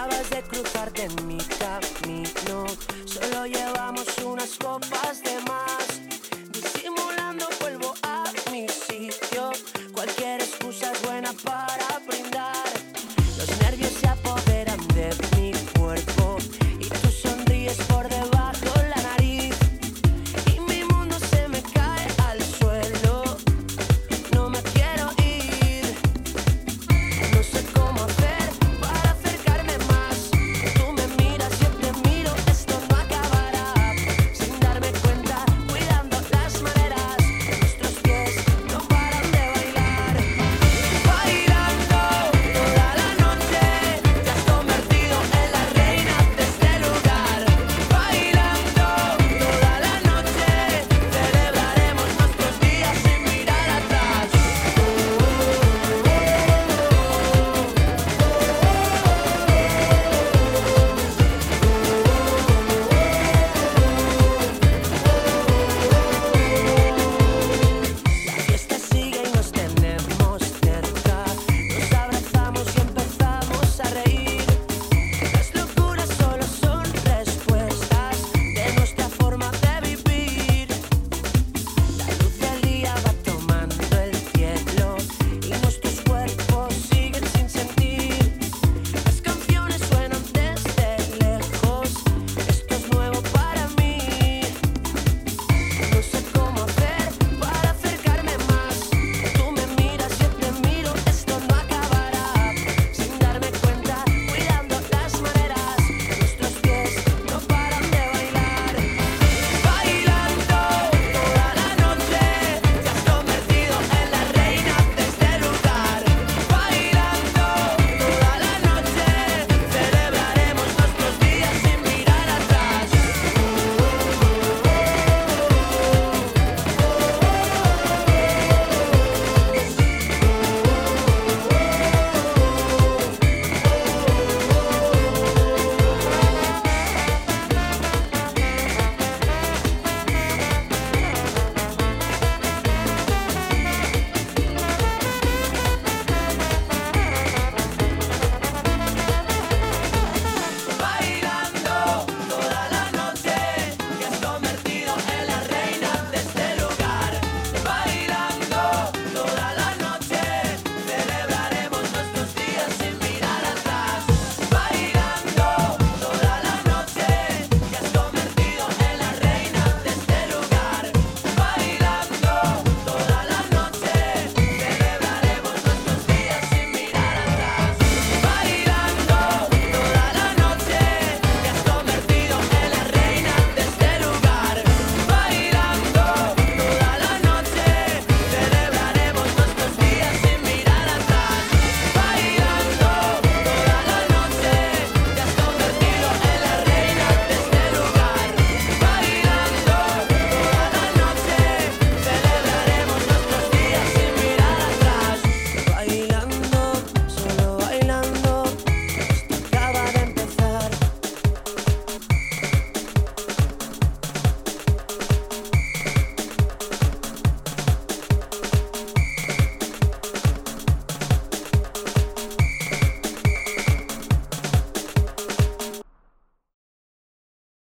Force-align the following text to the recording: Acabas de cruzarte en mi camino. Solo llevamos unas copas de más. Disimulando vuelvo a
Acabas 0.00 0.30
de 0.30 0.42
cruzarte 0.44 1.02
en 1.02 1.26
mi 1.26 1.36
camino. 1.36 2.64
Solo 3.04 3.44
llevamos 3.44 4.06
unas 4.24 4.56
copas 4.56 5.22
de 5.22 5.38
más. 5.42 6.00
Disimulando 6.50 7.46
vuelvo 7.60 7.92
a 8.02 8.24